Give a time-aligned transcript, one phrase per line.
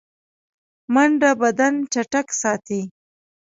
[0.93, 2.81] منډه بدن چټک ساتي